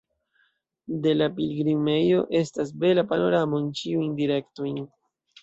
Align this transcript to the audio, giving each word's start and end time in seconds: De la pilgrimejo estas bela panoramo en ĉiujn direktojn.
De 1.03 1.11
la 1.17 1.27
pilgrimejo 1.39 2.23
estas 2.41 2.73
bela 2.85 3.05
panoramo 3.13 3.61
en 3.61 3.71
ĉiujn 3.83 4.19
direktojn. 4.25 4.83